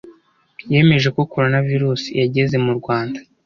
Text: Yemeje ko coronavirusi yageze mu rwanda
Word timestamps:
Yemeje 0.71 1.07
ko 1.15 1.21
coronavirusi 1.31 2.09
yageze 2.21 2.55
mu 2.65 2.71
rwanda 2.79 3.19